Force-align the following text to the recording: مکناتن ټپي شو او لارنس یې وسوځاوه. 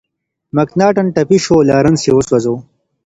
مکناتن 0.55 1.05
ټپي 1.15 1.37
شو 1.43 1.53
او 1.57 1.61
لارنس 1.69 2.01
یې 2.07 2.13
وسوځاوه. 2.15 2.59